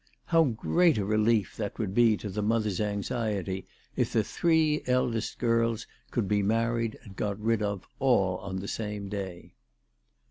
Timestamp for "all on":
7.99-8.55